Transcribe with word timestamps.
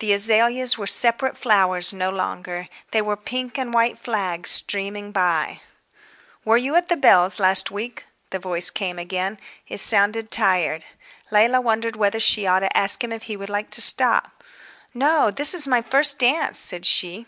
The 0.00 0.12
azaleas 0.12 0.76
were 0.76 0.86
separate 0.88 1.36
flowers 1.36 1.92
no 1.92 2.10
longer; 2.10 2.68
they 2.90 3.00
were 3.00 3.16
pink 3.16 3.56
and 3.56 3.72
white 3.72 3.96
flags 4.00 4.50
streaming 4.50 5.12
by. 5.12 5.60
"Were 6.44 6.56
you 6.56 6.74
at 6.74 6.88
the 6.88 6.96
Bells' 6.96 7.38
last 7.38 7.70
week?" 7.70 8.04
the 8.30 8.40
voice 8.40 8.68
came 8.70 8.98
again. 8.98 9.38
It 9.68 9.78
sounded 9.78 10.32
tired. 10.32 10.84
Leila 11.30 11.60
wondered 11.60 11.94
whether 11.94 12.18
she 12.18 12.48
ought 12.48 12.66
to 12.66 12.76
ask 12.76 13.04
him 13.04 13.12
if 13.12 13.22
he 13.30 13.36
would 13.36 13.48
like 13.48 13.70
to 13.70 13.80
stop. 13.80 14.42
"No, 14.92 15.30
this 15.30 15.54
is 15.54 15.68
my 15.68 15.80
first 15.82 16.18
dance," 16.18 16.58
said 16.58 16.84
she. 16.84 17.24